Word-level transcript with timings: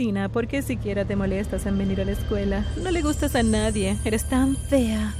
Tina, 0.00 0.30
¿por 0.30 0.48
qué 0.48 0.62
siquiera 0.62 1.04
te 1.04 1.14
molestas 1.14 1.66
en 1.66 1.76
venir 1.76 2.00
a 2.00 2.06
la 2.06 2.12
escuela? 2.12 2.64
No 2.82 2.90
le 2.90 3.02
gustas 3.02 3.34
a 3.34 3.42
nadie, 3.42 3.98
eres 4.02 4.24
tan 4.24 4.56
fea. 4.56 5.12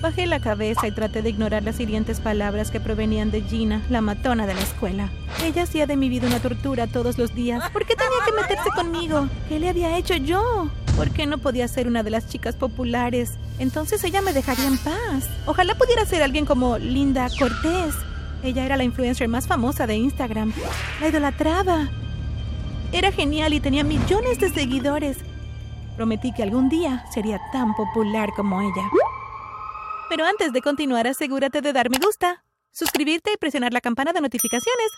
Bajé 0.00 0.28
la 0.28 0.38
cabeza 0.38 0.86
y 0.86 0.92
traté 0.92 1.20
de 1.20 1.30
ignorar 1.30 1.64
las 1.64 1.80
hirientes 1.80 2.20
palabras 2.20 2.70
que 2.70 2.78
provenían 2.78 3.32
de 3.32 3.42
Gina, 3.42 3.82
la 3.90 4.00
matona 4.02 4.46
de 4.46 4.54
la 4.54 4.60
escuela. 4.60 5.10
Ella 5.42 5.64
hacía 5.64 5.88
de 5.88 5.96
mi 5.96 6.08
vida 6.08 6.28
una 6.28 6.38
tortura 6.38 6.86
todos 6.86 7.18
los 7.18 7.34
días. 7.34 7.68
¿Por 7.70 7.86
qué 7.86 7.96
tenía 7.96 8.24
que 8.24 8.40
meterse 8.40 8.70
conmigo? 8.76 9.28
¿Qué 9.48 9.58
le 9.58 9.68
había 9.68 9.98
hecho 9.98 10.14
yo? 10.14 10.70
¿Por 10.94 11.10
qué 11.10 11.26
no 11.26 11.38
podía 11.38 11.66
ser 11.66 11.88
una 11.88 12.04
de 12.04 12.10
las 12.10 12.28
chicas 12.28 12.54
populares? 12.54 13.32
Entonces 13.58 14.04
ella 14.04 14.22
me 14.22 14.32
dejaría 14.32 14.68
en 14.68 14.78
paz. 14.78 15.28
Ojalá 15.44 15.74
pudiera 15.74 16.04
ser 16.04 16.22
alguien 16.22 16.46
como 16.46 16.78
Linda 16.78 17.26
Cortés. 17.36 17.96
Ella 18.44 18.64
era 18.64 18.76
la 18.76 18.84
influencer 18.84 19.26
más 19.26 19.48
famosa 19.48 19.88
de 19.88 19.96
Instagram. 19.96 20.52
La 21.00 21.08
idolatraba. 21.08 21.90
Era 22.94 23.10
genial 23.10 23.52
y 23.52 23.58
tenía 23.58 23.82
millones 23.82 24.38
de 24.38 24.50
seguidores. 24.50 25.16
Prometí 25.96 26.32
que 26.32 26.44
algún 26.44 26.68
día 26.68 27.04
sería 27.12 27.40
tan 27.52 27.74
popular 27.74 28.30
como 28.36 28.60
ella. 28.60 28.88
Pero 30.08 30.24
antes 30.24 30.52
de 30.52 30.60
continuar, 30.60 31.08
asegúrate 31.08 31.60
de 31.60 31.72
dar 31.72 31.90
me 31.90 31.98
gusta, 31.98 32.44
suscribirte 32.70 33.32
y 33.32 33.36
presionar 33.36 33.72
la 33.72 33.80
campana 33.80 34.12
de 34.12 34.20
notificaciones. 34.20 34.92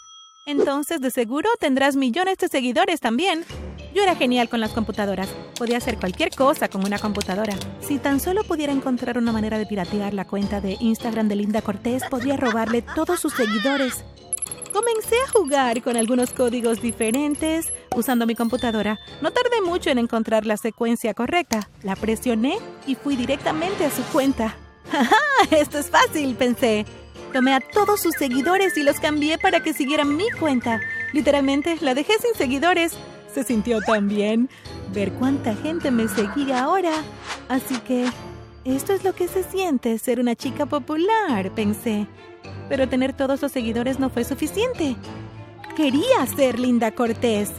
Entonces, 0.47 1.01
de 1.01 1.11
seguro 1.11 1.49
tendrás 1.59 1.97
millones 1.97 2.37
de 2.37 2.49
seguidores 2.49 3.01
también. 3.01 3.47
Yo 3.95 4.03
era 4.03 4.15
genial 4.15 4.51
con 4.51 4.61
las 4.61 4.73
computadoras. 4.73 5.31
Podía 5.59 5.79
hacer 5.79 5.97
cualquier 5.97 6.29
cosa 6.29 6.69
con 6.69 6.85
una 6.85 6.99
computadora. 6.99 7.55
Si 7.81 7.99
tan 7.99 8.21
solo 8.21 8.45
pudiera 8.45 8.75
encontrar 8.75 9.17
una 9.17 9.33
manera 9.33 9.57
de 9.57 9.65
piratear 9.65 10.13
la 10.13 10.27
cuenta 10.27 10.61
de 10.61 10.77
Instagram 10.81 11.29
de 11.29 11.37
Linda 11.37 11.63
Cortés, 11.63 12.03
podría 12.11 12.37
robarle 12.37 12.83
todos 12.83 13.21
sus 13.21 13.33
seguidores. 13.33 14.05
Comencé 14.77 15.17
a 15.27 15.31
jugar 15.31 15.81
con 15.81 15.97
algunos 15.97 16.35
códigos 16.35 16.83
diferentes 16.83 17.73
usando 17.97 18.27
mi 18.27 18.35
computadora. 18.35 18.99
No 19.23 19.31
tardé 19.31 19.63
mucho 19.63 19.89
en 19.89 19.97
encontrar 19.97 20.45
la 20.45 20.59
secuencia 20.59 21.15
correcta. 21.15 21.71
La 21.83 21.97
presioné 21.97 22.59
y 22.87 22.95
fui 22.95 23.17
directamente 23.17 23.87
a 23.87 23.91
su 23.91 24.03
cuenta. 24.13 24.55
¡Ja, 24.93 25.09
Esto 25.51 25.79
es 25.79 25.89
fácil, 25.89 26.35
pensé. 26.35 26.85
Tomé 27.33 27.55
a 27.55 27.61
todos 27.61 28.03
sus 28.03 28.13
seguidores 28.17 28.77
y 28.77 28.83
los 28.83 29.01
cambié 29.01 29.39
para 29.39 29.61
que 29.61 29.73
siguieran 29.73 30.15
mi 30.15 30.31
cuenta. 30.39 30.79
Literalmente, 31.15 31.79
la 31.81 31.95
dejé 31.95 32.13
sin 32.19 32.35
seguidores. 32.35 32.99
Se 33.33 33.45
sintió 33.45 33.81
tan 33.81 34.09
bien 34.09 34.51
ver 34.93 35.11
cuánta 35.15 35.55
gente 35.55 35.91
me 35.91 36.07
seguía 36.07 36.65
ahora. 36.65 36.93
Así 37.49 37.79
que, 37.79 38.11
esto 38.67 38.93
es 38.93 39.05
lo 39.05 39.15
que 39.15 39.27
se 39.27 39.43
siente 39.43 39.99
ser 39.99 40.21
una 40.21 40.37
chica 40.37 40.67
popular, 40.67 41.51
pensé. 41.55 42.07
Pero 42.69 42.89
tener 42.89 43.13
todos 43.13 43.43
los 43.43 43.53
seguidores 43.53 43.99
no 43.99 44.11
fue 44.11 44.25
suficiente. 44.25 44.97
Quería 45.77 46.27
ser 46.37 46.59
Linda 46.59 46.91
Cortés. 46.91 47.53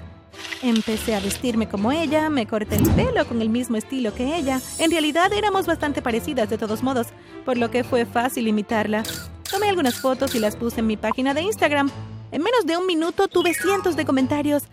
Empecé 0.62 1.16
a 1.16 1.20
vestirme 1.20 1.70
como 1.70 1.92
ella, 1.92 2.30
me 2.30 2.48
corté 2.48 2.76
el 2.76 2.90
pelo 2.92 3.26
con 3.28 3.42
el 3.42 3.50
mismo 3.50 3.78
estilo 3.78 4.14
que 4.14 4.36
ella. 4.36 4.60
En 4.80 4.92
realidad 4.92 5.32
éramos 5.34 5.66
bastante 5.68 6.02
parecidas 6.02 6.50
de 6.50 6.58
todos 6.58 6.84
modos, 6.84 7.08
por 7.46 7.58
lo 7.58 7.70
que 7.70 7.84
fue 7.84 8.06
fácil 8.06 8.48
imitarla. 8.48 9.04
Tomé 9.50 9.70
algunas 9.70 10.00
fotos 10.00 10.36
y 10.36 10.40
las 10.40 10.56
puse 10.56 10.80
en 10.80 10.88
mi 10.88 10.98
página 10.98 11.34
de 11.34 11.42
Instagram. 11.42 11.90
En 12.32 12.42
menos 12.42 12.66
de 12.66 12.76
un 12.76 12.86
minuto 12.86 13.28
tuve 13.28 13.54
cientos 13.54 13.96
de 13.96 14.06
comentarios. 14.06 14.64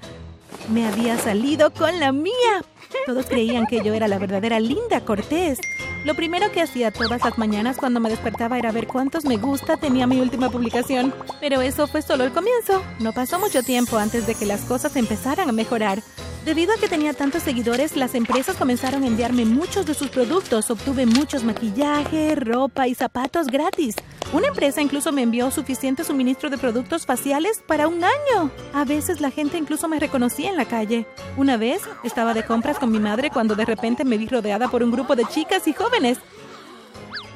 Me 0.73 0.87
había 0.87 1.19
salido 1.19 1.71
con 1.73 2.01
la 2.01 2.13
mía. 2.13 2.65
Todos 3.07 3.27
creían 3.27 3.67
que 3.67 3.83
yo 3.83 3.93
era 3.95 4.09
la 4.09 4.19
verdadera 4.19 4.61
Linda 4.61 5.05
Cortés. 5.05 5.59
Lo 6.05 6.15
primero 6.15 6.53
que 6.53 6.61
hacía 6.61 6.91
todas 6.91 7.25
las 7.25 7.39
mañanas 7.39 7.79
cuando 7.79 7.99
me 7.99 8.11
despertaba 8.11 8.59
era 8.59 8.71
ver 8.73 8.87
cuántos 8.87 9.25
me 9.25 9.39
gusta 9.39 9.79
tenía 9.79 10.07
mi 10.07 10.21
última 10.21 10.51
publicación. 10.51 11.15
Pero 11.41 11.63
eso 11.63 11.87
fue 11.87 12.03
solo 12.03 12.25
el 12.25 12.33
comienzo. 12.33 12.83
No 13.01 13.13
pasó 13.13 13.39
mucho 13.39 13.63
tiempo 13.63 13.97
antes 13.97 14.27
de 14.27 14.35
que 14.35 14.45
las 14.45 14.61
cosas 14.63 14.97
empezaran 14.97 15.49
a 15.49 15.53
mejorar. 15.53 16.03
Debido 16.45 16.75
a 16.75 16.77
que 16.77 16.89
tenía 16.89 17.15
tantos 17.15 17.43
seguidores, 17.43 17.97
las 17.97 18.15
empresas 18.15 18.57
comenzaron 18.57 19.03
a 19.03 19.07
enviarme 19.07 19.47
muchos 19.47 19.87
de 19.87 19.95
sus 19.95 20.11
productos. 20.11 20.71
Obtuve 20.71 21.07
muchos 21.07 21.43
maquillaje, 21.43 22.35
ropa 22.35 22.87
y 22.87 22.95
zapatos 22.95 23.47
gratis. 23.47 23.97
Una 24.31 24.49
empresa 24.49 24.83
incluso 24.83 25.11
me 25.11 25.23
envió 25.23 25.51
suficiente 25.51 26.05
suministro 26.05 26.51
de 26.51 26.59
productos 26.59 27.07
faciales 27.07 27.63
para 27.67 27.89
un 27.89 28.05
año. 28.05 28.51
A 28.75 28.85
veces 28.85 29.23
la 29.23 29.31
gente 29.31 29.57
incluso 29.57 29.89
me 29.89 29.99
reconocía 29.99 30.51
en 30.51 30.59
la 30.59 30.67
calle. 30.67 31.07
Una 31.39 31.57
vez 31.57 31.81
estaba 32.03 32.35
de 32.35 32.45
compras 32.45 32.79
con 32.79 32.93
mi 32.93 32.99
madre 32.99 33.31
cuando 33.31 33.55
de 33.55 33.65
repente 33.65 34.05
me 34.05 34.19
vi 34.19 34.29
rodeada 34.29 34.69
por 34.69 34.83
un 34.83 34.91
grupo 34.91 35.17
de 35.17 35.25
chicas 35.25 35.67
y 35.67 35.73
jóvenes. 35.73 36.19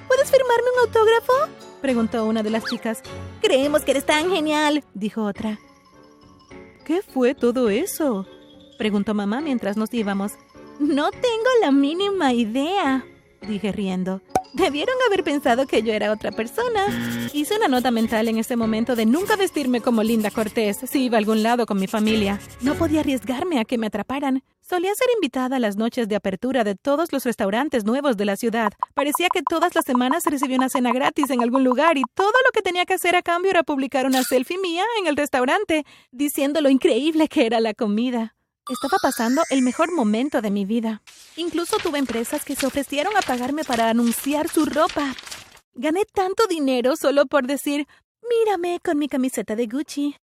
¿Puedes 0.06 0.30
firmarme 0.30 0.66
un 0.74 0.86
autógrafo? 0.86 1.32
preguntó 1.80 2.26
una 2.26 2.42
de 2.42 2.50
las 2.50 2.64
chicas. 2.66 3.00
Creemos 3.40 3.82
que 3.84 3.92
eres 3.92 4.04
tan 4.04 4.30
genial, 4.30 4.84
dijo 4.92 5.22
otra. 5.22 5.58
¿Qué 6.84 7.00
fue 7.00 7.34
todo 7.34 7.70
eso? 7.70 8.26
Preguntó 8.78 9.12
mamá 9.12 9.42
mientras 9.42 9.76
nos 9.76 9.92
íbamos. 9.92 10.32
No 10.78 11.10
tengo 11.10 11.50
la 11.60 11.72
mínima 11.72 12.32
idea, 12.32 13.04
dije 13.46 13.72
riendo. 13.72 14.22
Debieron 14.54 14.94
haber 15.06 15.22
pensado 15.24 15.66
que 15.66 15.82
yo 15.82 15.92
era 15.92 16.10
otra 16.10 16.32
persona. 16.32 16.86
Hice 17.32 17.56
una 17.56 17.68
nota 17.68 17.90
mental 17.90 18.28
en 18.28 18.38
ese 18.38 18.56
momento 18.56 18.96
de 18.96 19.04
nunca 19.04 19.36
vestirme 19.36 19.80
como 19.80 20.02
Linda 20.02 20.30
Cortés 20.30 20.78
si 20.90 21.04
iba 21.04 21.16
a 21.16 21.18
algún 21.18 21.42
lado 21.42 21.66
con 21.66 21.78
mi 21.78 21.86
familia. 21.86 22.40
No 22.62 22.74
podía 22.74 23.00
arriesgarme 23.00 23.60
a 23.60 23.64
que 23.64 23.76
me 23.76 23.88
atraparan. 23.88 24.42
Solía 24.62 24.94
ser 24.94 25.08
invitada 25.14 25.56
a 25.56 25.58
las 25.60 25.76
noches 25.76 26.08
de 26.08 26.16
apertura 26.16 26.64
de 26.64 26.74
todos 26.74 27.12
los 27.12 27.24
restaurantes 27.24 27.84
nuevos 27.84 28.16
de 28.16 28.24
la 28.24 28.36
ciudad. 28.36 28.72
Parecía 28.94 29.28
que 29.32 29.42
todas 29.42 29.74
las 29.74 29.84
semanas 29.84 30.24
recibía 30.24 30.56
una 30.56 30.68
cena 30.68 30.92
gratis 30.92 31.30
en 31.30 31.42
algún 31.42 31.64
lugar 31.64 31.96
y 31.98 32.02
todo 32.14 32.32
lo 32.44 32.50
que 32.52 32.62
tenía 32.62 32.84
que 32.84 32.94
hacer 32.94 33.16
a 33.16 33.22
cambio 33.22 33.50
era 33.50 33.62
publicar 33.62 34.06
una 34.06 34.22
selfie 34.22 34.58
mía 34.58 34.84
en 35.00 35.06
el 35.06 35.16
restaurante, 35.16 35.84
diciendo 36.10 36.60
lo 36.60 36.70
increíble 36.70 37.28
que 37.28 37.46
era 37.46 37.60
la 37.60 37.74
comida. 37.74 38.37
Estaba 38.68 38.98
pasando 39.00 39.42
el 39.48 39.62
mejor 39.62 39.94
momento 39.94 40.42
de 40.42 40.50
mi 40.50 40.66
vida. 40.66 41.00
Incluso 41.36 41.78
tuve 41.78 41.98
empresas 41.98 42.44
que 42.44 42.54
se 42.54 42.66
ofrecieron 42.66 43.16
a 43.16 43.22
pagarme 43.22 43.64
para 43.64 43.88
anunciar 43.88 44.48
su 44.48 44.66
ropa. 44.66 45.14
Gané 45.72 46.04
tanto 46.04 46.46
dinero 46.46 46.94
solo 46.96 47.24
por 47.24 47.46
decir, 47.46 47.86
mírame 48.28 48.78
con 48.84 48.98
mi 48.98 49.08
camiseta 49.08 49.56
de 49.56 49.66
Gucci. 49.68 50.16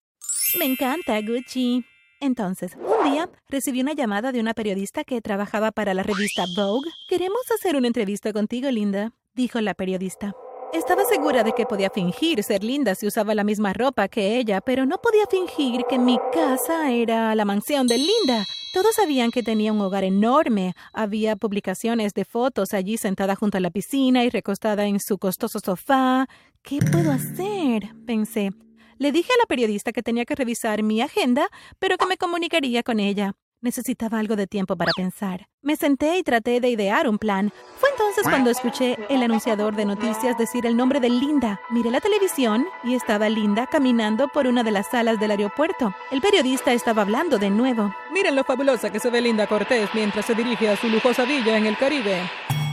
Me 0.58 0.64
encanta 0.64 1.20
Gucci. 1.20 1.84
Entonces, 2.18 2.72
un 2.76 3.12
día 3.12 3.30
recibí 3.48 3.80
una 3.80 3.92
llamada 3.92 4.32
de 4.32 4.40
una 4.40 4.54
periodista 4.54 5.04
que 5.04 5.20
trabajaba 5.20 5.70
para 5.70 5.94
la 5.94 6.02
revista 6.02 6.44
Vogue. 6.56 6.90
Queremos 7.08 7.42
hacer 7.54 7.76
una 7.76 7.86
entrevista 7.86 8.32
contigo, 8.32 8.70
Linda, 8.70 9.12
dijo 9.34 9.60
la 9.60 9.74
periodista. 9.74 10.34
Estaba 10.72 11.04
segura 11.04 11.44
de 11.44 11.52
que 11.52 11.66
podía 11.66 11.90
fingir 11.90 12.42
ser 12.42 12.64
linda 12.64 12.94
si 12.94 13.06
usaba 13.06 13.34
la 13.34 13.44
misma 13.44 13.74
ropa 13.74 14.08
que 14.08 14.38
ella, 14.38 14.62
pero 14.62 14.86
no 14.86 14.96
podía 15.02 15.26
fingir 15.30 15.84
que 15.86 15.98
mi 15.98 16.18
casa 16.32 16.90
era 16.90 17.34
la 17.34 17.44
mansión 17.44 17.86
de 17.86 17.98
Linda. 17.98 18.46
Todos 18.72 18.94
sabían 18.94 19.30
que 19.30 19.42
tenía 19.42 19.70
un 19.70 19.82
hogar 19.82 20.02
enorme. 20.02 20.72
Había 20.94 21.36
publicaciones 21.36 22.14
de 22.14 22.24
fotos 22.24 22.72
allí 22.72 22.96
sentada 22.96 23.36
junto 23.36 23.58
a 23.58 23.60
la 23.60 23.70
piscina 23.70 24.24
y 24.24 24.30
recostada 24.30 24.86
en 24.86 24.98
su 24.98 25.18
costoso 25.18 25.58
sofá. 25.60 26.26
¿Qué 26.62 26.78
puedo 26.78 27.12
hacer? 27.12 27.94
pensé. 28.06 28.50
Le 28.96 29.12
dije 29.12 29.30
a 29.30 29.42
la 29.42 29.46
periodista 29.46 29.92
que 29.92 30.02
tenía 30.02 30.24
que 30.24 30.36
revisar 30.36 30.82
mi 30.82 31.02
agenda, 31.02 31.50
pero 31.78 31.98
que 31.98 32.06
me 32.06 32.16
comunicaría 32.16 32.82
con 32.82 32.98
ella. 32.98 33.34
Necesitaba 33.62 34.18
algo 34.18 34.34
de 34.34 34.48
tiempo 34.48 34.74
para 34.74 34.90
pensar. 34.92 35.46
Me 35.62 35.76
senté 35.76 36.18
y 36.18 36.24
traté 36.24 36.60
de 36.60 36.68
idear 36.68 37.08
un 37.08 37.16
plan. 37.16 37.52
Fue 37.78 37.88
entonces 37.90 38.24
cuando 38.24 38.50
escuché 38.50 38.98
el 39.08 39.22
anunciador 39.22 39.76
de 39.76 39.84
noticias 39.84 40.36
decir 40.36 40.66
el 40.66 40.76
nombre 40.76 40.98
de 40.98 41.08
Linda. 41.08 41.60
Miré 41.70 41.92
la 41.92 42.00
televisión 42.00 42.66
y 42.82 42.94
estaba 42.94 43.28
Linda 43.28 43.68
caminando 43.68 44.26
por 44.26 44.48
una 44.48 44.64
de 44.64 44.72
las 44.72 44.88
salas 44.88 45.20
del 45.20 45.30
aeropuerto. 45.30 45.94
El 46.10 46.20
periodista 46.20 46.72
estaba 46.72 47.02
hablando 47.02 47.38
de 47.38 47.50
nuevo. 47.50 47.94
Miren 48.12 48.34
lo 48.34 48.42
fabulosa 48.42 48.90
que 48.90 48.98
se 48.98 49.10
ve 49.10 49.20
Linda 49.20 49.46
Cortés 49.46 49.88
mientras 49.94 50.26
se 50.26 50.34
dirige 50.34 50.68
a 50.68 50.76
su 50.76 50.88
lujosa 50.88 51.24
villa 51.24 51.56
en 51.56 51.66
el 51.66 51.78
Caribe. 51.78 52.20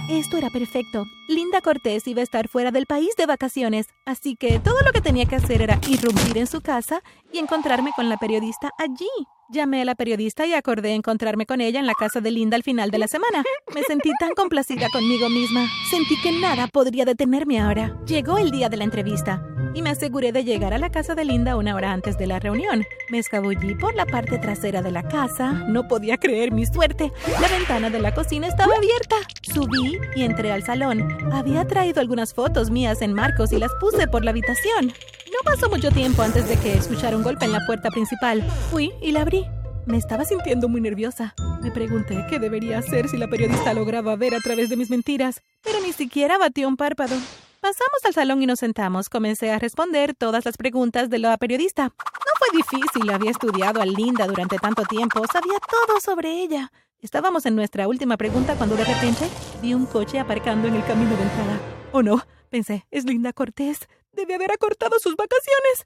Esto 0.09 0.37
era 0.37 0.49
perfecto. 0.49 1.05
Linda 1.27 1.61
Cortés 1.61 2.07
iba 2.07 2.21
a 2.21 2.23
estar 2.23 2.47
fuera 2.47 2.71
del 2.71 2.87
país 2.87 3.15
de 3.15 3.27
vacaciones, 3.27 3.85
así 4.07 4.35
que 4.35 4.57
todo 4.57 4.81
lo 4.83 4.91
que 4.91 5.01
tenía 5.01 5.25
que 5.25 5.35
hacer 5.35 5.61
era 5.61 5.79
irrumpir 5.87 6.39
en 6.39 6.47
su 6.47 6.61
casa 6.61 7.03
y 7.31 7.37
encontrarme 7.37 7.91
con 7.95 8.09
la 8.09 8.17
periodista 8.17 8.71
allí. 8.79 9.05
Llamé 9.51 9.81
a 9.81 9.85
la 9.85 9.95
periodista 9.95 10.45
y 10.45 10.53
acordé 10.53 10.93
encontrarme 10.93 11.47
con 11.47 11.59
ella 11.59 11.79
en 11.79 11.87
la 11.87 11.95
casa 11.95 12.21
de 12.21 12.29
Linda 12.29 12.55
al 12.55 12.61
final 12.61 12.91
de 12.91 12.99
la 12.99 13.07
semana. 13.07 13.43
Me 13.73 13.81
sentí 13.81 14.11
tan 14.19 14.35
complacida 14.35 14.89
conmigo 14.93 15.27
misma. 15.27 15.67
Sentí 15.89 16.21
que 16.21 16.31
nada 16.31 16.67
podría 16.67 17.03
detenerme 17.03 17.59
ahora. 17.59 17.97
Llegó 18.05 18.37
el 18.37 18.51
día 18.51 18.69
de 18.69 18.77
la 18.77 18.83
entrevista 18.83 19.43
y 19.73 19.81
me 19.81 19.89
aseguré 19.89 20.31
de 20.31 20.43
llegar 20.43 20.75
a 20.75 20.77
la 20.77 20.91
casa 20.91 21.15
de 21.15 21.25
Linda 21.25 21.55
una 21.55 21.73
hora 21.73 21.91
antes 21.91 22.15
de 22.19 22.27
la 22.27 22.37
reunión. 22.37 22.85
Me 23.09 23.17
escabullí 23.17 23.73
por 23.73 23.95
la 23.95 24.05
parte 24.05 24.37
trasera 24.37 24.83
de 24.83 24.91
la 24.91 25.07
casa. 25.07 25.51
No 25.51 25.87
podía 25.87 26.17
creer 26.17 26.51
mi 26.51 26.67
suerte. 26.67 27.11
La 27.41 27.47
ventana 27.47 27.89
de 27.89 27.99
la 27.99 28.13
cocina 28.13 28.47
estaba 28.47 28.75
abierta. 28.75 29.15
Subí 29.41 29.97
y 30.15 30.25
entré 30.25 30.51
al 30.51 30.63
salón. 30.63 31.07
Había 31.33 31.65
traído 31.65 32.01
algunas 32.01 32.35
fotos 32.35 32.69
mías 32.69 33.01
en 33.01 33.13
marcos 33.13 33.51
y 33.51 33.57
las 33.57 33.71
puse 33.79 34.07
por 34.07 34.23
la 34.23 34.29
habitación. 34.29 34.93
No 35.39 35.53
pasó 35.53 35.69
mucho 35.69 35.89
tiempo 35.89 36.21
antes 36.21 36.49
de 36.49 36.57
que 36.57 36.73
escuchara 36.73 37.15
un 37.15 37.23
golpe 37.23 37.45
en 37.45 37.53
la 37.53 37.65
puerta 37.65 37.89
principal. 37.89 38.43
Fui 38.71 38.91
y 39.01 39.13
la 39.13 39.21
abrí. 39.21 39.45
Me 39.85 39.95
estaba 39.95 40.25
sintiendo 40.25 40.67
muy 40.67 40.81
nerviosa. 40.81 41.33
Me 41.61 41.71
pregunté 41.71 42.25
qué 42.29 42.39
debería 42.39 42.79
hacer 42.79 43.07
si 43.07 43.15
la 43.15 43.29
periodista 43.29 43.73
lograba 43.73 44.17
ver 44.17 44.35
a 44.35 44.39
través 44.39 44.69
de 44.69 44.75
mis 44.75 44.89
mentiras, 44.89 45.41
pero 45.63 45.79
ni 45.79 45.93
siquiera 45.93 46.37
batió 46.37 46.67
un 46.67 46.75
párpado. 46.75 47.15
Pasamos 47.61 48.03
al 48.03 48.13
salón 48.13 48.43
y 48.43 48.47
nos 48.47 48.59
sentamos. 48.59 49.07
Comencé 49.07 49.49
a 49.51 49.59
responder 49.59 50.13
todas 50.13 50.43
las 50.43 50.57
preguntas 50.57 51.09
de 51.09 51.19
la 51.19 51.37
periodista. 51.37 51.83
No 51.83 52.31
fue 52.37 52.57
difícil, 52.57 53.09
había 53.09 53.31
estudiado 53.31 53.81
a 53.81 53.85
Linda 53.85 54.27
durante 54.27 54.57
tanto 54.57 54.83
tiempo, 54.83 55.23
sabía 55.31 55.57
todo 55.71 56.01
sobre 56.01 56.41
ella. 56.41 56.69
Estábamos 56.99 57.45
en 57.45 57.55
nuestra 57.55 57.87
última 57.87 58.17
pregunta 58.17 58.55
cuando 58.55 58.75
de 58.75 58.83
repente 58.83 59.29
vi 59.61 59.73
un 59.73 59.85
coche 59.85 60.19
aparcando 60.19 60.67
en 60.67 60.75
el 60.75 60.83
camino 60.83 61.15
de 61.15 61.23
entrada. 61.23 61.59
Oh 61.93 62.03
no, 62.03 62.21
pensé, 62.49 62.85
es 62.91 63.05
Linda 63.05 63.31
Cortés. 63.31 63.87
Debe 64.11 64.35
haber 64.35 64.51
acortado 64.51 64.99
sus 64.99 65.15
vacaciones. 65.15 65.85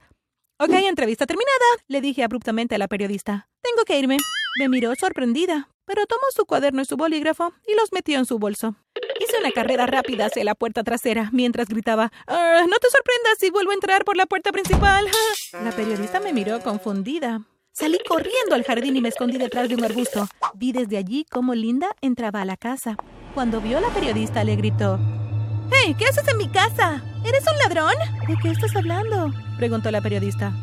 Ok, 0.59 0.71
entrevista 0.87 1.25
terminada, 1.25 1.65
le 1.87 2.01
dije 2.01 2.23
abruptamente 2.23 2.75
a 2.75 2.77
la 2.77 2.87
periodista. 2.87 3.49
Tengo 3.61 3.83
que 3.85 3.99
irme. 3.99 4.17
Me 4.59 4.69
miró 4.69 4.93
sorprendida, 4.95 5.69
pero 5.85 6.05
tomó 6.05 6.23
su 6.33 6.45
cuaderno 6.45 6.81
y 6.81 6.85
su 6.85 6.95
bolígrafo 6.95 7.53
y 7.67 7.75
los 7.75 7.91
metió 7.91 8.19
en 8.19 8.25
su 8.25 8.37
bolso. 8.39 8.75
Hice 9.19 9.39
una 9.39 9.51
carrera 9.51 9.87
rápida 9.87 10.27
hacia 10.27 10.43
la 10.43 10.55
puerta 10.55 10.83
trasera 10.83 11.29
mientras 11.33 11.67
gritaba, 11.67 12.11
ah, 12.27 12.65
no 12.67 12.77
te 12.77 12.89
sorprendas 12.89 13.37
si 13.39 13.49
vuelvo 13.49 13.71
a 13.71 13.73
entrar 13.75 14.05
por 14.05 14.15
la 14.15 14.25
puerta 14.25 14.51
principal. 14.51 15.07
La 15.53 15.71
periodista 15.71 16.19
me 16.19 16.33
miró 16.33 16.61
confundida. 16.61 17.41
Salí 17.71 17.97
corriendo 18.07 18.53
al 18.53 18.63
jardín 18.63 18.95
y 18.95 19.01
me 19.01 19.09
escondí 19.09 19.39
detrás 19.39 19.67
de 19.67 19.75
un 19.75 19.83
arbusto. 19.83 20.27
Vi 20.53 20.71
desde 20.71 20.97
allí 20.97 21.25
cómo 21.31 21.55
Linda 21.55 21.95
entraba 22.01 22.41
a 22.41 22.45
la 22.45 22.55
casa. 22.55 22.95
Cuando 23.33 23.59
vio 23.59 23.79
a 23.79 23.81
la 23.81 23.89
periodista 23.89 24.43
le 24.43 24.55
gritó, 24.55 24.99
¡Hey! 25.73 25.95
¿Qué 25.97 26.05
haces 26.05 26.27
en 26.27 26.37
mi 26.37 26.47
casa? 26.47 27.01
¿Eres 27.25 27.43
un 27.51 27.57
ladrón? 27.57 27.93
¿De 28.27 28.35
qué 28.41 28.51
estás 28.51 28.75
hablando? 28.75 29.31
preguntó 29.57 29.89
la 29.91 30.01
periodista. 30.01 30.53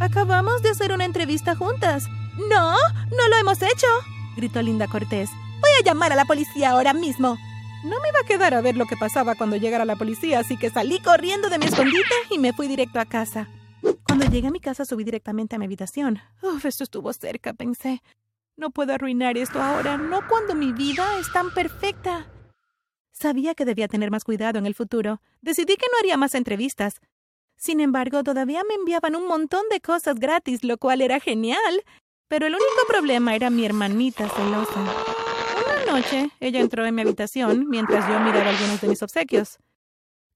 Acabamos 0.00 0.62
de 0.62 0.70
hacer 0.70 0.92
una 0.92 1.04
entrevista 1.04 1.54
juntas. 1.54 2.06
No, 2.50 2.72
no 2.72 3.28
lo 3.28 3.36
hemos 3.36 3.60
hecho, 3.62 3.86
gritó 4.36 4.62
Linda 4.62 4.86
Cortés. 4.86 5.30
Voy 5.60 5.70
a 5.80 5.84
llamar 5.84 6.12
a 6.12 6.16
la 6.16 6.24
policía 6.24 6.70
ahora 6.70 6.92
mismo. 6.92 7.36
No 7.84 8.00
me 8.00 8.08
iba 8.08 8.20
a 8.22 8.26
quedar 8.26 8.54
a 8.54 8.60
ver 8.60 8.76
lo 8.76 8.86
que 8.86 8.96
pasaba 8.96 9.34
cuando 9.34 9.56
llegara 9.56 9.84
la 9.84 9.96
policía, 9.96 10.40
así 10.40 10.56
que 10.56 10.70
salí 10.70 11.00
corriendo 11.00 11.48
de 11.48 11.58
mi 11.58 11.66
escondite 11.66 12.14
y 12.30 12.38
me 12.38 12.52
fui 12.52 12.68
directo 12.68 13.00
a 13.00 13.06
casa. 13.06 13.48
Cuando 14.04 14.26
llegué 14.26 14.48
a 14.48 14.50
mi 14.50 14.60
casa 14.60 14.84
subí 14.84 15.04
directamente 15.04 15.56
a 15.56 15.58
mi 15.58 15.66
habitación. 15.66 16.20
Uf, 16.42 16.64
esto 16.64 16.84
estuvo 16.84 17.12
cerca, 17.12 17.52
pensé. 17.52 18.02
No 18.56 18.70
puedo 18.70 18.94
arruinar 18.94 19.36
esto 19.36 19.62
ahora, 19.62 19.96
no 19.96 20.26
cuando 20.28 20.54
mi 20.54 20.72
vida 20.72 21.18
es 21.18 21.30
tan 21.32 21.52
perfecta. 21.52 22.26
Sabía 23.18 23.54
que 23.54 23.64
debía 23.64 23.88
tener 23.88 24.10
más 24.10 24.24
cuidado 24.24 24.58
en 24.58 24.66
el 24.66 24.74
futuro. 24.74 25.22
Decidí 25.40 25.76
que 25.76 25.86
no 25.90 25.98
haría 25.98 26.18
más 26.18 26.34
entrevistas. 26.34 27.00
Sin 27.56 27.80
embargo, 27.80 28.22
todavía 28.22 28.62
me 28.68 28.74
enviaban 28.74 29.16
un 29.16 29.26
montón 29.26 29.62
de 29.70 29.80
cosas 29.80 30.16
gratis, 30.16 30.62
lo 30.62 30.76
cual 30.76 31.00
era 31.00 31.18
genial. 31.18 31.82
Pero 32.28 32.46
el 32.46 32.52
único 32.52 32.86
problema 32.86 33.34
era 33.34 33.48
mi 33.48 33.64
hermanita 33.64 34.28
celosa. 34.28 34.84
Una 35.64 35.92
noche, 35.92 36.28
ella 36.40 36.60
entró 36.60 36.84
en 36.84 36.94
mi 36.94 37.00
habitación 37.00 37.66
mientras 37.70 38.06
yo 38.06 38.20
miraba 38.20 38.50
algunos 38.50 38.82
de 38.82 38.88
mis 38.88 39.02
obsequios. 39.02 39.56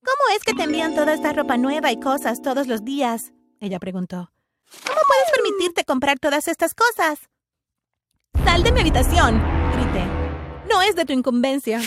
¿Cómo 0.03 0.35
es 0.35 0.43
que 0.43 0.55
te 0.55 0.63
envían 0.63 0.95
toda 0.95 1.13
esta 1.13 1.35
ropa 1.35 1.59
nueva 1.59 1.93
y 1.93 2.01
cosas 2.01 2.41
todos 2.41 2.67
los 2.67 2.83
días? 2.83 3.35
Ella 3.61 3.79
preguntó. 3.79 4.33
¿Cómo 4.87 5.01
puedes 5.07 5.31
permitirte 5.37 5.85
comprar 5.85 6.19
todas 6.19 6.49
estas 6.49 6.73
cosas? 6.75 7.29
Sal 8.43 8.63
de 8.63 8.73
mi 8.73 8.81
habitación, 8.81 9.39
grité. 9.75 10.07
No 10.71 10.81
es 10.81 10.97
de 10.97 11.05
tu 11.05 11.13
incumbencia. 11.13 11.83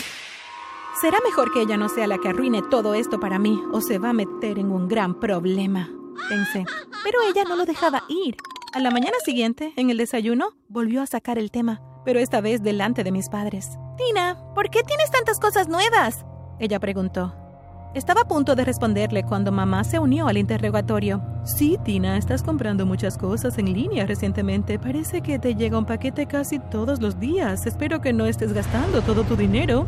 Será 1.04 1.18
mejor 1.22 1.52
que 1.52 1.60
ella 1.60 1.76
no 1.76 1.90
sea 1.90 2.06
la 2.06 2.16
que 2.16 2.30
arruine 2.30 2.62
todo 2.62 2.94
esto 2.94 3.20
para 3.20 3.38
mí 3.38 3.62
o 3.74 3.82
se 3.82 3.98
va 3.98 4.08
a 4.08 4.12
meter 4.14 4.58
en 4.58 4.72
un 4.72 4.88
gran 4.88 5.20
problema, 5.20 5.90
pensé. 6.30 6.64
Pero 7.02 7.18
ella 7.28 7.44
no 7.46 7.56
lo 7.56 7.66
dejaba 7.66 8.04
ir. 8.08 8.38
A 8.72 8.80
la 8.80 8.90
mañana 8.90 9.18
siguiente, 9.22 9.74
en 9.76 9.90
el 9.90 9.98
desayuno, 9.98 10.56
volvió 10.70 11.02
a 11.02 11.06
sacar 11.06 11.36
el 11.38 11.50
tema, 11.50 11.82
pero 12.06 12.20
esta 12.20 12.40
vez 12.40 12.62
delante 12.62 13.04
de 13.04 13.12
mis 13.12 13.28
padres. 13.28 13.76
Tina, 13.98 14.38
¿por 14.54 14.70
qué 14.70 14.82
tienes 14.82 15.10
tantas 15.10 15.38
cosas 15.38 15.68
nuevas? 15.68 16.24
Ella 16.58 16.80
preguntó. 16.80 17.34
Estaba 17.92 18.22
a 18.22 18.28
punto 18.28 18.54
de 18.54 18.64
responderle 18.64 19.24
cuando 19.24 19.52
mamá 19.52 19.84
se 19.84 19.98
unió 19.98 20.26
al 20.26 20.38
interrogatorio. 20.38 21.22
Sí, 21.44 21.78
Tina, 21.84 22.16
estás 22.16 22.42
comprando 22.42 22.86
muchas 22.86 23.18
cosas 23.18 23.58
en 23.58 23.74
línea 23.74 24.06
recientemente. 24.06 24.78
Parece 24.78 25.20
que 25.20 25.38
te 25.38 25.54
llega 25.54 25.76
un 25.76 25.84
paquete 25.84 26.24
casi 26.24 26.60
todos 26.60 27.02
los 27.02 27.20
días. 27.20 27.66
Espero 27.66 28.00
que 28.00 28.14
no 28.14 28.24
estés 28.24 28.54
gastando 28.54 29.02
todo 29.02 29.24
tu 29.24 29.36
dinero. 29.36 29.86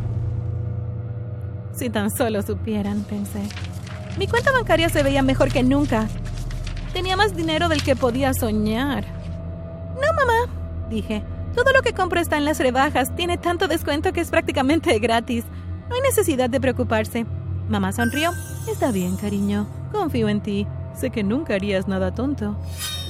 Si 1.77 1.91
tan 1.91 2.09
solo 2.09 2.41
supieran, 2.41 3.03
pensé. 3.03 3.41
Mi 4.17 4.27
cuenta 4.27 4.51
bancaria 4.51 4.89
se 4.89 5.03
veía 5.03 5.21
mejor 5.21 5.51
que 5.51 5.61
nunca. 5.61 6.07
Tenía 6.91 7.15
más 7.15 7.35
dinero 7.35 7.69
del 7.69 7.83
que 7.83 7.95
podía 7.95 8.33
soñar. 8.33 9.05
No, 9.95 10.13
mamá, 10.15 10.87
dije. 10.89 11.23
Todo 11.53 11.71
lo 11.73 11.83
que 11.83 11.93
compro 11.93 12.19
está 12.19 12.37
en 12.37 12.45
las 12.45 12.59
rebajas. 12.59 13.15
Tiene 13.15 13.37
tanto 13.37 13.67
descuento 13.67 14.11
que 14.11 14.21
es 14.21 14.31
prácticamente 14.31 14.97
gratis. 14.97 15.45
No 15.87 15.95
hay 15.95 16.01
necesidad 16.01 16.49
de 16.49 16.59
preocuparse. 16.59 17.27
Mamá 17.69 17.91
sonrió. 17.93 18.31
Está 18.67 18.91
bien, 18.91 19.15
cariño. 19.15 19.67
Confío 19.91 20.29
en 20.29 20.41
ti. 20.41 20.65
Sé 20.95 21.11
que 21.11 21.23
nunca 21.23 21.53
harías 21.53 21.87
nada 21.87 22.13
tonto. 22.13 22.57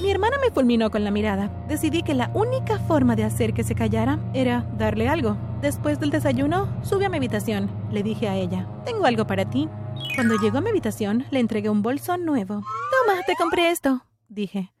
Mi 0.02 0.10
hermana 0.10 0.36
me 0.44 0.50
fulminó 0.50 0.90
con 0.90 1.04
la 1.04 1.10
mirada. 1.10 1.50
Decidí 1.68 2.02
que 2.02 2.12
la 2.12 2.30
única 2.34 2.78
forma 2.80 3.16
de 3.16 3.24
hacer 3.24 3.54
que 3.54 3.64
se 3.64 3.74
callara 3.74 4.18
era 4.34 4.66
darle 4.76 5.08
algo. 5.08 5.38
Después 5.60 5.98
del 5.98 6.10
desayuno, 6.10 6.68
subí 6.84 7.04
a 7.04 7.08
mi 7.08 7.16
habitación. 7.16 7.68
Le 7.90 8.04
dije 8.04 8.28
a 8.28 8.36
ella, 8.36 8.68
tengo 8.84 9.06
algo 9.06 9.26
para 9.26 9.50
ti. 9.50 9.68
Cuando 10.14 10.36
llegó 10.36 10.58
a 10.58 10.60
mi 10.60 10.70
habitación, 10.70 11.26
le 11.32 11.40
entregué 11.40 11.68
un 11.68 11.82
bolso 11.82 12.16
nuevo. 12.16 12.62
Toma, 13.06 13.20
te 13.26 13.34
compré 13.34 13.70
esto, 13.70 14.04
dije. 14.28 14.72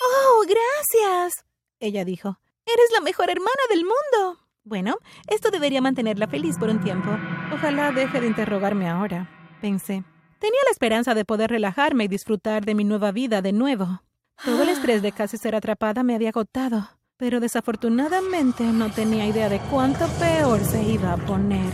Oh, 0.00 0.42
gracias, 0.42 1.44
ella 1.80 2.06
dijo. 2.06 2.38
Eres 2.64 2.90
la 2.94 3.02
mejor 3.02 3.28
hermana 3.28 3.50
del 3.68 3.82
mundo. 3.82 4.40
Bueno, 4.64 4.96
esto 5.28 5.50
debería 5.50 5.82
mantenerla 5.82 6.28
feliz 6.28 6.56
por 6.58 6.70
un 6.70 6.80
tiempo. 6.82 7.10
Ojalá 7.52 7.92
deje 7.92 8.22
de 8.22 8.26
interrogarme 8.26 8.88
ahora, 8.88 9.28
pensé. 9.60 10.02
Tenía 10.38 10.60
la 10.64 10.70
esperanza 10.70 11.14
de 11.14 11.26
poder 11.26 11.50
relajarme 11.50 12.04
y 12.04 12.08
disfrutar 12.08 12.64
de 12.64 12.74
mi 12.74 12.84
nueva 12.84 13.12
vida 13.12 13.42
de 13.42 13.52
nuevo. 13.52 14.02
Todo 14.42 14.62
el 14.62 14.70
estrés 14.70 15.02
de 15.02 15.12
casi 15.12 15.36
ser 15.36 15.54
atrapada 15.54 16.02
me 16.02 16.14
había 16.14 16.30
agotado, 16.30 16.88
pero 17.16 17.38
desafortunadamente 17.38 18.64
no 18.64 18.90
tenía 18.90 19.26
idea 19.26 19.48
de 19.48 19.60
cuánto 19.70 20.06
peor 20.18 20.60
se 20.64 20.82
iba 20.82 21.12
a 21.12 21.16
poner. 21.16 21.72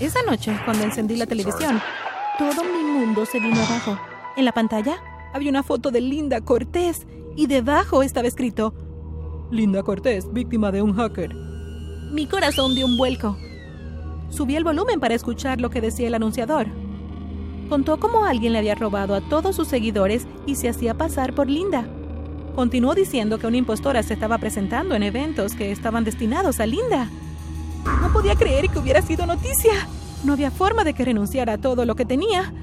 Esa 0.00 0.22
noche, 0.22 0.58
cuando 0.64 0.82
encendí 0.82 1.14
la 1.16 1.26
televisión, 1.26 1.80
todo 2.36 2.64
mi 2.64 2.82
mundo 2.82 3.24
se 3.26 3.38
vino 3.38 3.60
abajo. 3.62 3.96
En 4.36 4.44
la 4.44 4.50
pantalla 4.50 4.96
había 5.32 5.50
una 5.50 5.62
foto 5.62 5.92
de 5.92 6.00
Linda 6.00 6.40
Cortés 6.40 7.06
y 7.36 7.46
debajo 7.46 8.02
estaba 8.02 8.26
escrito 8.26 8.74
Linda 9.52 9.84
Cortés, 9.84 10.32
víctima 10.32 10.72
de 10.72 10.82
un 10.82 10.94
hacker. 10.94 11.32
Mi 12.10 12.26
corazón 12.26 12.74
dio 12.74 12.86
un 12.86 12.96
vuelco. 12.96 13.36
Subí 14.30 14.56
el 14.56 14.64
volumen 14.64 14.98
para 14.98 15.14
escuchar 15.14 15.60
lo 15.60 15.70
que 15.70 15.80
decía 15.80 16.08
el 16.08 16.14
anunciador. 16.14 16.66
Contó 17.68 18.00
cómo 18.00 18.24
alguien 18.24 18.52
le 18.52 18.58
había 18.58 18.74
robado 18.74 19.14
a 19.14 19.20
todos 19.20 19.54
sus 19.54 19.68
seguidores 19.68 20.26
y 20.44 20.56
se 20.56 20.68
hacía 20.68 20.94
pasar 20.94 21.34
por 21.34 21.48
Linda. 21.48 21.88
Continuó 22.56 22.94
diciendo 22.94 23.38
que 23.38 23.46
una 23.46 23.58
impostora 23.58 24.02
se 24.02 24.14
estaba 24.14 24.38
presentando 24.38 24.94
en 24.94 25.02
eventos 25.02 25.54
que 25.54 25.70
estaban 25.70 26.04
destinados 26.04 26.58
a 26.58 26.64
Linda. 26.64 27.10
No 28.00 28.10
podía 28.14 28.34
creer 28.34 28.70
que 28.70 28.78
hubiera 28.78 29.02
sido 29.02 29.26
noticia. 29.26 29.74
No 30.24 30.32
había 30.32 30.50
forma 30.50 30.82
de 30.82 30.94
que 30.94 31.04
renunciara 31.04 31.52
a 31.52 31.58
todo 31.58 31.84
lo 31.84 31.94
que 31.96 32.06
tenía. 32.06 32.54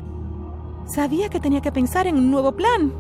Sabía 0.88 1.30
que 1.30 1.40
tenía 1.40 1.62
que 1.62 1.72
pensar 1.72 2.08
en 2.08 2.18
un 2.18 2.32
nuevo 2.32 2.54
plan. 2.54 2.92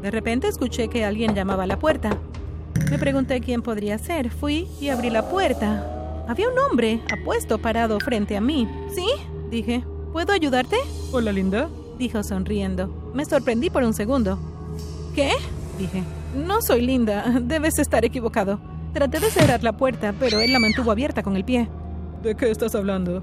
De 0.00 0.12
repente 0.12 0.46
escuché 0.46 0.86
que 0.86 1.04
alguien 1.04 1.34
llamaba 1.34 1.64
a 1.64 1.66
la 1.66 1.80
puerta. 1.80 2.16
Me 2.92 2.98
pregunté 2.98 3.40
quién 3.40 3.60
podría 3.60 3.98
ser. 3.98 4.30
Fui 4.30 4.68
y 4.80 4.90
abrí 4.90 5.10
la 5.10 5.28
puerta. 5.28 6.24
Había 6.28 6.48
un 6.48 6.58
hombre 6.60 7.02
apuesto 7.12 7.58
parado 7.58 7.98
frente 7.98 8.36
a 8.36 8.40
mí. 8.40 8.68
¿Sí? 8.94 9.08
dije. 9.50 9.82
¿Puedo 10.12 10.32
ayudarte? 10.32 10.76
Hola, 11.10 11.32
Linda. 11.32 11.68
Dijo 11.98 12.22
sonriendo. 12.22 13.10
Me 13.14 13.24
sorprendí 13.24 13.68
por 13.68 13.82
un 13.82 13.94
segundo. 13.94 14.38
¿Qué? 15.12 15.32
Dije. 15.78 16.02
No 16.34 16.60
soy 16.60 16.82
Linda. 16.82 17.38
Debes 17.40 17.78
estar 17.78 18.04
equivocado. 18.04 18.60
Traté 18.92 19.20
de 19.20 19.30
cerrar 19.30 19.62
la 19.62 19.76
puerta, 19.76 20.14
pero 20.18 20.40
él 20.40 20.52
la 20.52 20.58
mantuvo 20.58 20.90
abierta 20.90 21.22
con 21.22 21.36
el 21.36 21.44
pie. 21.44 21.68
¿De 22.22 22.34
qué 22.34 22.50
estás 22.50 22.74
hablando? 22.74 23.22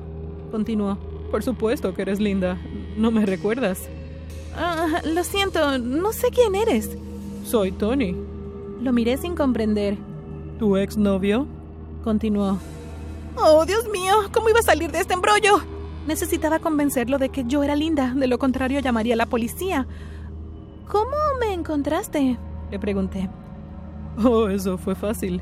Continuó. 0.52 0.98
Por 1.32 1.44
supuesto 1.44 1.94
que 1.94 2.04
eres 2.04 2.20
Linda. 2.20 2.58
¿No 2.96 3.12
me 3.12 3.26
recuerdas? 3.26 3.90
Ah, 4.56 5.02
lo 5.04 5.24
siento. 5.24 5.78
No 5.80 6.14
sé 6.14 6.28
quién 6.30 6.56
eres. 6.56 6.98
Soy 7.44 7.72
Tony. 7.72 8.16
Lo 8.82 8.94
miré 8.94 9.18
sin 9.18 9.36
comprender. 9.36 9.98
¿Tu 10.60 10.78
exnovio? 10.78 11.48
Continuó. 12.04 12.60
Oh, 13.36 13.66
Dios 13.66 13.90
mío, 13.92 14.14
¿cómo 14.32 14.50
iba 14.50 14.60
a 14.60 14.64
salir 14.64 14.92
de 14.92 15.00
este 15.00 15.14
embrollo? 15.14 15.58
Necesitaba 16.08 16.60
convencerlo 16.60 17.18
de 17.18 17.30
que 17.30 17.44
yo 17.46 17.64
era 17.64 17.76
linda, 17.76 18.14
de 18.16 18.28
lo 18.28 18.38
contrario 18.38 18.80
llamaría 18.80 19.16
a 19.16 19.18
la 19.18 19.26
policía. 19.26 19.88
¿Cómo 20.88 21.16
me 21.40 21.54
encontraste? 21.54 22.38
Le 22.72 22.80
pregunté. 22.80 23.30
Oh, 24.24 24.48
eso 24.48 24.78
fue 24.78 24.96
fácil. 24.96 25.42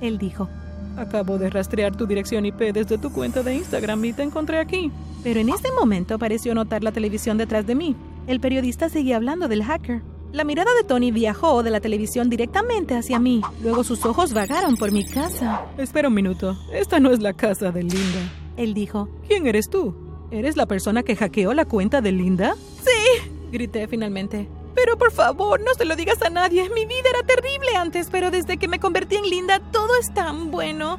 Él 0.00 0.18
dijo. 0.18 0.48
Acabo 0.96 1.38
de 1.38 1.50
rastrear 1.50 1.96
tu 1.96 2.06
dirección 2.06 2.46
IP 2.46 2.72
desde 2.72 2.98
tu 2.98 3.12
cuenta 3.12 3.42
de 3.42 3.54
Instagram 3.54 4.04
y 4.04 4.12
te 4.12 4.22
encontré 4.22 4.58
aquí. 4.58 4.90
Pero 5.22 5.40
en 5.40 5.48
ese 5.48 5.70
momento 5.72 6.18
pareció 6.18 6.54
notar 6.54 6.82
la 6.82 6.92
televisión 6.92 7.38
detrás 7.38 7.66
de 7.66 7.74
mí. 7.74 7.96
El 8.26 8.40
periodista 8.40 8.88
seguía 8.88 9.16
hablando 9.16 9.48
del 9.48 9.62
hacker. 9.62 10.02
La 10.32 10.44
mirada 10.44 10.70
de 10.74 10.84
Tony 10.84 11.10
viajó 11.10 11.62
de 11.62 11.70
la 11.70 11.80
televisión 11.80 12.30
directamente 12.30 12.96
hacia 12.96 13.18
mí. 13.18 13.40
Luego 13.62 13.82
sus 13.82 14.04
ojos 14.04 14.32
vagaron 14.32 14.76
por 14.76 14.92
mi 14.92 15.04
casa. 15.04 15.62
Espera 15.76 16.08
un 16.08 16.14
minuto. 16.14 16.56
Esta 16.72 17.00
no 17.00 17.10
es 17.10 17.20
la 17.20 17.32
casa 17.32 17.72
de 17.72 17.82
Linda. 17.82 18.32
Él 18.56 18.72
dijo. 18.74 19.08
¿Quién 19.26 19.46
eres 19.46 19.68
tú? 19.68 19.94
¿Eres 20.30 20.56
la 20.56 20.66
persona 20.66 21.02
que 21.02 21.16
hackeó 21.16 21.52
la 21.52 21.64
cuenta 21.64 22.00
de 22.00 22.12
Linda? 22.12 22.54
Sí, 22.84 23.30
grité 23.50 23.88
finalmente. 23.88 24.48
Pero 24.82 24.96
por 24.96 25.12
favor, 25.12 25.60
no 25.60 25.74
se 25.74 25.84
lo 25.84 25.94
digas 25.94 26.22
a 26.22 26.30
nadie. 26.30 26.70
Mi 26.70 26.86
vida 26.86 27.10
era 27.10 27.22
terrible 27.22 27.76
antes, 27.76 28.08
pero 28.10 28.30
desde 28.30 28.56
que 28.56 28.66
me 28.66 28.80
convertí 28.80 29.16
en 29.16 29.28
Linda, 29.28 29.60
todo 29.70 29.90
es 30.00 30.12
tan 30.14 30.50
bueno. 30.50 30.98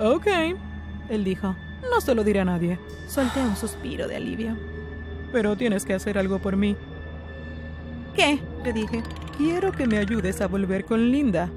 Ok, 0.00 0.26
él 1.10 1.22
dijo. 1.22 1.54
No 1.90 2.00
se 2.00 2.14
lo 2.14 2.24
diré 2.24 2.40
a 2.40 2.46
nadie. 2.46 2.78
Solté 3.06 3.40
un 3.40 3.54
suspiro 3.54 4.08
de 4.08 4.16
alivio. 4.16 4.56
Pero 5.30 5.56
tienes 5.56 5.84
que 5.84 5.92
hacer 5.92 6.16
algo 6.16 6.38
por 6.38 6.56
mí. 6.56 6.74
¿Qué? 8.14 8.40
Le 8.64 8.72
dije. 8.72 9.02
Quiero 9.36 9.72
que 9.72 9.86
me 9.86 9.98
ayudes 9.98 10.40
a 10.40 10.48
volver 10.48 10.86
con 10.86 11.10
Linda. 11.10 11.50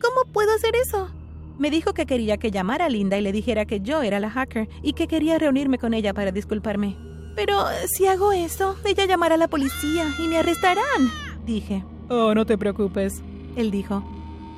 ¿Cómo 0.00 0.32
puedo 0.32 0.54
hacer 0.54 0.76
eso? 0.76 1.10
Me 1.58 1.70
dijo 1.70 1.92
que 1.92 2.06
quería 2.06 2.36
que 2.36 2.52
llamara 2.52 2.84
a 2.84 2.88
Linda 2.88 3.18
y 3.18 3.22
le 3.22 3.32
dijera 3.32 3.64
que 3.64 3.80
yo 3.80 4.02
era 4.02 4.20
la 4.20 4.30
hacker 4.30 4.68
y 4.80 4.92
que 4.92 5.08
quería 5.08 5.38
reunirme 5.38 5.76
con 5.78 5.92
ella 5.92 6.14
para 6.14 6.30
disculparme. 6.30 6.96
Pero 7.38 7.66
si 7.86 8.04
hago 8.04 8.32
eso, 8.32 8.74
ella 8.84 9.04
llamará 9.04 9.36
a 9.36 9.38
la 9.38 9.46
policía 9.46 10.12
y 10.18 10.26
me 10.26 10.38
arrestarán, 10.38 11.08
dije. 11.46 11.84
Oh, 12.08 12.34
no 12.34 12.44
te 12.44 12.58
preocupes. 12.58 13.22
Él 13.54 13.70
dijo. 13.70 14.02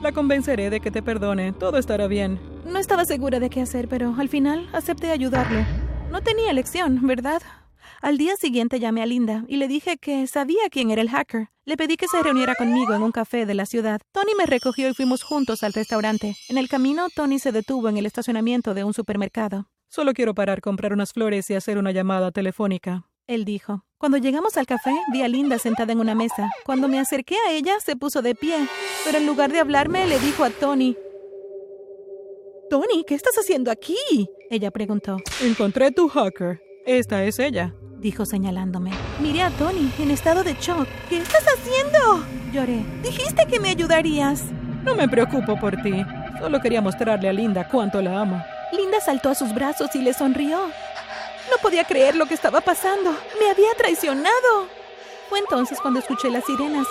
La 0.01 0.13
convenceré 0.13 0.71
de 0.71 0.81
que 0.81 0.91
te 0.91 1.03
perdone. 1.03 1.53
Todo 1.53 1.77
estará 1.77 2.07
bien. 2.07 2.41
No 2.65 2.79
estaba 2.79 3.05
segura 3.05 3.39
de 3.39 3.51
qué 3.51 3.61
hacer, 3.61 3.87
pero 3.87 4.15
al 4.17 4.31
final 4.31 4.67
acepté 4.73 5.11
ayudarle. 5.11 5.67
No 6.11 6.23
tenía 6.23 6.51
elección, 6.51 7.07
¿verdad? 7.07 7.43
Al 8.01 8.17
día 8.17 8.35
siguiente 8.37 8.81
llamé 8.81 9.03
a 9.03 9.07
Linda 9.07 9.45
y 9.47 9.59
le 9.59 9.69
dije 9.69 9.99
que 9.99 10.27
sabía 10.27 10.71
quién 10.71 10.91
era 10.91 11.03
el 11.03 11.11
hacker. 11.11 11.51
Le 11.67 11.77
pedí 11.77 11.99
que 11.99 12.09
se 12.09 12.23
reuniera 12.23 12.55
conmigo 12.55 12.95
en 12.95 13.03
un 13.03 13.13
café 13.13 13.45
de 13.45 13.53
la 13.53 13.67
ciudad. 13.67 14.01
Tony 14.11 14.33
me 14.39 14.47
recogió 14.47 14.89
y 14.89 14.95
fuimos 14.95 15.23
juntos 15.23 15.65
al 15.65 15.75
restaurante. 15.75 16.35
En 16.49 16.57
el 16.57 16.71
camino, 16.71 17.09
Tony 17.15 17.41
se 17.41 17.53
detuvo 17.53 17.91
en 17.91 17.99
el 17.99 18.07
estacionamiento 18.07 18.73
de 18.73 18.85
un 18.85 18.95
supermercado. 18.95 19.69
Solo 19.91 20.15
quiero 20.15 20.35
parar, 20.35 20.61
comprar 20.63 20.93
unas 20.93 21.13
flores 21.13 21.51
y 21.51 21.55
hacer 21.55 21.77
una 21.77 21.91
llamada 21.91 22.31
telefónica. 22.31 23.07
Él 23.27 23.45
dijo. 23.45 23.85
Cuando 23.99 24.17
llegamos 24.17 24.57
al 24.57 24.65
café, 24.65 24.93
vi 25.13 25.21
a 25.21 25.29
Linda 25.29 25.59
sentada 25.59 25.93
en 25.93 26.01
una 26.01 26.15
mesa. 26.15 26.49
Cuando 26.65 26.89
me 26.89 26.99
acerqué 26.99 27.37
a 27.47 27.53
ella, 27.53 27.75
se 27.85 27.97
puso 27.97 28.23
de 28.23 28.35
pie. 28.35 28.67
Pero 29.05 29.19
en 29.19 29.27
lugar 29.27 29.53
de 29.53 29.61
hablarme, 29.61 30.07
le 30.07 30.19
dijo 30.19 30.45
a 30.45 30.51
Tony. 30.51 30.97
Tony, 32.71 33.05
¿qué 33.07 33.15
estás 33.15 33.35
haciendo 33.37 33.71
aquí? 33.71 33.97
Ella 34.49 34.71
preguntó. 34.71 35.19
Encontré 35.43 35.91
tu 35.91 36.09
hacker. 36.09 36.63
Esta 36.87 37.25
es 37.25 37.39
ella 37.39 37.75
dijo 38.01 38.25
señalándome. 38.25 38.93
Miré 39.21 39.43
a 39.43 39.51
Tony 39.51 39.91
en 39.99 40.11
estado 40.11 40.43
de 40.43 40.55
shock. 40.55 40.89
¿Qué 41.09 41.19
estás 41.19 41.45
haciendo? 41.45 42.25
Lloré. 42.53 42.85
Dijiste 43.03 43.47
que 43.47 43.61
me 43.61 43.71
ayudarías. 43.71 44.45
No 44.85 44.95
me 44.95 45.09
preocupo 45.09 45.59
por 45.59 45.77
ti. 45.83 46.05
Solo 46.39 46.61
quería 46.61 46.81
mostrarle 46.81 47.29
a 47.29 47.33
Linda 47.33 47.69
cuánto 47.69 48.01
la 48.01 48.21
amo. 48.21 48.43
Linda 48.73 49.01
saltó 49.01 49.31
a 49.31 49.35
sus 49.35 49.55
brazos 49.55 49.95
y 49.95 50.03
le 50.03 50.13
sonrió. 50.13 50.59
No 51.51 51.57
podía 51.63 51.85
creer 51.85 52.17
lo 52.17 52.27
que 52.27 52.35
estaba 52.35 52.61
pasando. 52.61 53.11
Me 53.41 53.51
había 53.51 53.75
traicionado. 53.77 54.69
Fue 55.29 55.39
entonces 55.39 55.81
cuando 55.81 56.01
escuché 56.01 56.31
las 56.31 56.45
sirenas. 56.45 56.87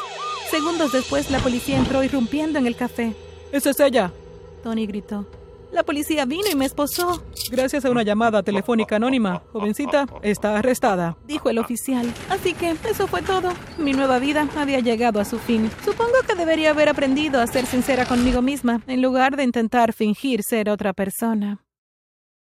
Segundos 0.49 0.91
después, 0.91 1.29
la 1.29 1.39
policía 1.39 1.77
entró 1.77 2.03
irrumpiendo 2.03 2.59
en 2.59 2.67
el 2.67 2.75
café. 2.75 3.13
¡Esa 3.51 3.69
es 3.69 3.79
ella! 3.79 4.11
Tony 4.63 4.85
gritó. 4.87 5.25
La 5.71 5.83
policía 5.83 6.25
vino 6.25 6.47
y 6.51 6.55
me 6.55 6.65
esposó. 6.65 7.23
Gracias 7.51 7.85
a 7.85 7.91
una 7.91 8.01
llamada 8.01 8.41
telefónica 8.41 8.95
anónima, 8.95 9.43
jovencita 9.51 10.07
está 10.23 10.57
arrestada, 10.57 11.15
dijo 11.25 11.49
el 11.49 11.59
oficial. 11.59 12.11
Así 12.29 12.53
que 12.53 12.75
eso 12.89 13.07
fue 13.07 13.21
todo. 13.21 13.53
Mi 13.77 13.93
nueva 13.93 14.17
vida 14.17 14.47
había 14.57 14.79
llegado 14.79 15.19
a 15.19 15.25
su 15.25 15.37
fin. 15.37 15.69
Supongo 15.85 16.13
que 16.27 16.33
debería 16.33 16.71
haber 16.71 16.89
aprendido 16.89 17.39
a 17.39 17.47
ser 17.47 17.67
sincera 17.67 18.05
conmigo 18.05 18.41
misma 18.41 18.81
en 18.87 19.01
lugar 19.03 19.35
de 19.35 19.43
intentar 19.43 19.93
fingir 19.93 20.41
ser 20.43 20.69
otra 20.69 20.93
persona. 20.93 21.61